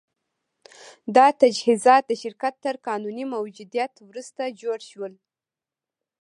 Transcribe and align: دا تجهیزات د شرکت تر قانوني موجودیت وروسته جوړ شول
دا 1.15 1.27
تجهیزات 1.41 2.03
د 2.07 2.11
شرکت 2.21 2.53
تر 2.65 2.75
قانوني 2.87 3.25
موجودیت 3.35 3.93
وروسته 4.09 4.43
جوړ 4.61 4.79
شول 4.89 5.13